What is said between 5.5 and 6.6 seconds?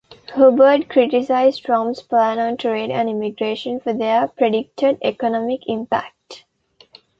impact.